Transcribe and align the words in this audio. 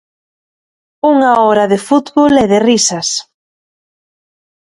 Unha 1.11 1.31
hora 1.43 1.65
de 1.71 1.79
fútbol 1.87 2.33
e 2.43 2.45
de 2.51 2.59
risas. 2.69 3.07